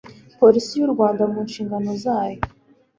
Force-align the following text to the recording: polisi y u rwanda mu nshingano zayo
polisi 0.39 0.73
y 0.79 0.83
u 0.87 0.89
rwanda 0.93 1.23
mu 1.31 1.39
nshingano 1.47 1.91
zayo 2.03 2.39